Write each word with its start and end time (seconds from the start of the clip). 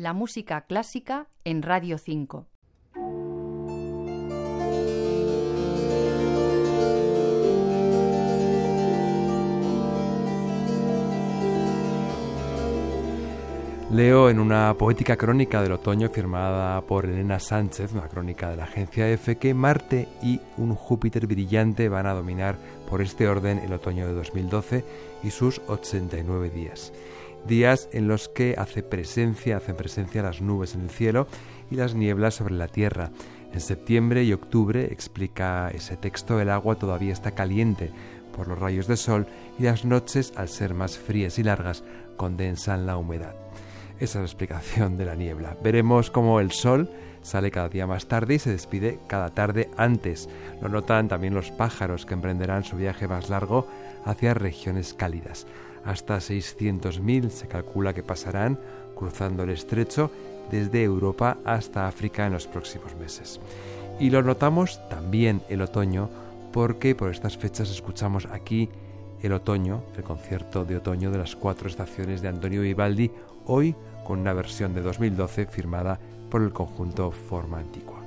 la 0.00 0.14
música 0.14 0.62
clásica 0.62 1.28
en 1.44 1.60
Radio 1.60 1.98
5. 1.98 2.46
Leo 13.92 14.30
en 14.30 14.40
una 14.40 14.72
poética 14.78 15.18
crónica 15.18 15.60
del 15.60 15.72
otoño 15.72 16.08
firmada 16.08 16.80
por 16.80 17.04
Elena 17.04 17.38
Sánchez, 17.38 17.92
una 17.92 18.08
crónica 18.08 18.48
de 18.48 18.56
la 18.56 18.64
agencia 18.64 19.06
EFE, 19.06 19.36
que 19.36 19.52
Marte 19.52 20.08
y 20.22 20.40
un 20.56 20.74
Júpiter 20.74 21.26
brillante 21.26 21.90
van 21.90 22.06
a 22.06 22.14
dominar 22.14 22.56
por 22.88 23.02
este 23.02 23.28
orden 23.28 23.58
el 23.58 23.74
otoño 23.74 24.06
de 24.06 24.14
2012 24.14 24.82
y 25.22 25.30
sus 25.30 25.60
89 25.66 26.48
días. 26.48 26.90
Días 27.46 27.88
en 27.92 28.06
los 28.06 28.28
que 28.28 28.54
hace 28.58 28.82
presencia, 28.82 29.56
hacen 29.56 29.76
presencia 29.76 30.22
las 30.22 30.40
nubes 30.40 30.74
en 30.74 30.82
el 30.82 30.90
cielo 30.90 31.26
y 31.70 31.76
las 31.76 31.94
nieblas 31.94 32.34
sobre 32.34 32.54
la 32.54 32.68
tierra. 32.68 33.10
En 33.52 33.60
septiembre 33.60 34.24
y 34.24 34.32
octubre, 34.32 34.84
explica 34.92 35.70
ese 35.70 35.96
texto, 35.96 36.40
el 36.40 36.50
agua 36.50 36.76
todavía 36.76 37.12
está 37.12 37.32
caliente 37.32 37.90
por 38.36 38.46
los 38.46 38.58
rayos 38.58 38.86
de 38.86 38.96
sol 38.96 39.26
y 39.58 39.64
las 39.64 39.84
noches, 39.84 40.32
al 40.36 40.48
ser 40.48 40.74
más 40.74 40.98
frías 40.98 41.38
y 41.38 41.42
largas, 41.42 41.82
condensan 42.16 42.86
la 42.86 42.96
humedad. 42.96 43.34
Esa 43.98 44.18
es 44.18 44.22
la 44.22 44.22
explicación 44.22 44.96
de 44.96 45.04
la 45.04 45.14
niebla. 45.14 45.56
Veremos 45.62 46.10
cómo 46.10 46.40
el 46.40 46.52
sol 46.52 46.88
sale 47.22 47.50
cada 47.50 47.68
día 47.68 47.86
más 47.86 48.06
tarde 48.06 48.34
y 48.34 48.38
se 48.38 48.50
despide 48.50 48.98
cada 49.06 49.30
tarde 49.30 49.68
antes. 49.76 50.28
Lo 50.62 50.68
notan 50.68 51.08
también 51.08 51.34
los 51.34 51.50
pájaros 51.50 52.06
que 52.06 52.14
emprenderán 52.14 52.64
su 52.64 52.76
viaje 52.76 53.08
más 53.08 53.28
largo 53.28 53.66
hacia 54.04 54.32
regiones 54.32 54.94
cálidas. 54.94 55.46
Hasta 55.84 56.16
600.000 56.16 57.30
se 57.30 57.48
calcula 57.48 57.94
que 57.94 58.02
pasarán 58.02 58.58
cruzando 58.94 59.42
el 59.42 59.50
estrecho 59.50 60.10
desde 60.50 60.82
Europa 60.82 61.38
hasta 61.44 61.86
África 61.86 62.26
en 62.26 62.32
los 62.32 62.46
próximos 62.46 62.94
meses. 62.96 63.40
Y 63.98 64.10
lo 64.10 64.22
notamos 64.22 64.80
también 64.88 65.42
el 65.48 65.62
otoño 65.62 66.08
porque 66.52 66.94
por 66.94 67.10
estas 67.10 67.36
fechas 67.36 67.70
escuchamos 67.70 68.26
aquí 68.26 68.68
el 69.22 69.32
otoño, 69.32 69.82
el 69.96 70.02
concierto 70.02 70.64
de 70.64 70.78
otoño 70.78 71.10
de 71.10 71.18
las 71.18 71.36
cuatro 71.36 71.68
estaciones 71.68 72.22
de 72.22 72.28
Antonio 72.28 72.62
Vivaldi, 72.62 73.10
hoy 73.46 73.74
con 74.04 74.20
una 74.20 74.32
versión 74.32 74.74
de 74.74 74.80
2012 74.80 75.46
firmada 75.46 75.98
por 76.30 76.42
el 76.42 76.52
conjunto 76.52 77.10
Forma 77.10 77.58
Antigua. 77.58 77.99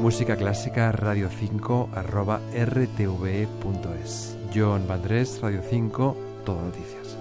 Música 0.00 0.34
clásica 0.34 0.90
radio 0.92 1.28
5 1.28 1.90
arroba 1.94 2.40
rtve.es. 2.54 4.34
John 4.54 4.88
Vandrés, 4.88 5.42
Radio 5.42 5.60
5, 5.62 6.16
Todo 6.46 6.62
Noticias. 6.62 7.18